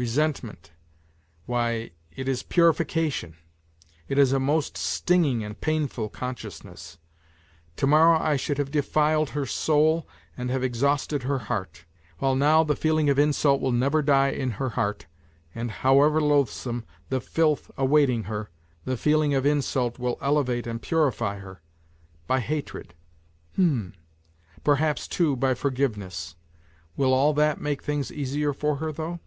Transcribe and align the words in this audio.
Resentment 0.00 0.70
why, 1.44 1.90
it 2.12 2.28
is 2.28 2.44
purification; 2.44 3.34
it 4.06 4.16
is 4.16 4.32
a 4.32 4.38
most 4.38 4.76
stinging 4.76 5.42
and 5.42 5.60
painful 5.60 6.08
consciousness! 6.08 6.98
To 7.78 7.86
morrow 7.88 8.16
I 8.16 8.36
should 8.36 8.58
have 8.58 8.70
defiled 8.70 9.30
her 9.30 9.44
soul 9.44 10.06
and 10.36 10.50
have 10.50 10.62
exhausted 10.62 11.24
her 11.24 11.40
heart, 11.40 11.84
while 12.18 12.36
now 12.36 12.62
the 12.62 12.76
feeling 12.76 13.10
of 13.10 13.18
insult 13.18 13.60
will 13.60 13.72
never 13.72 14.00
die 14.00 14.28
in 14.28 14.52
her 14.52 14.68
heart, 14.68 15.06
and 15.52 15.68
however 15.68 16.20
loathsome 16.20 16.84
the 17.08 17.20
filth 17.20 17.68
awaiting 17.76 18.22
her 18.30 18.50
the 18.84 18.96
feeling 18.96 19.34
of 19.34 19.44
insult 19.44 19.98
will 19.98 20.16
elevate 20.20 20.68
and 20.68 20.80
purify 20.80 21.40
her... 21.40 21.60
by 22.28 22.38
hatred... 22.38 22.94
h'm!... 23.54 23.94
perhaps, 24.62 25.08
too, 25.08 25.34
by 25.34 25.54
forgiveness.... 25.54 26.36
Will 26.96 27.12
all 27.12 27.34
that 27.34 27.60
make 27.60 27.82
things 27.82 28.12
easier 28.12 28.52
for 28.52 28.76
her 28.76 28.92
though? 28.92 29.18